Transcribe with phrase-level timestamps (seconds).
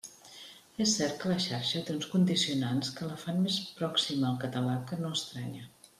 [0.85, 4.79] És cert que la xarxa té uns condicionants que la fan més pròxima al català
[4.91, 5.69] que no estranya.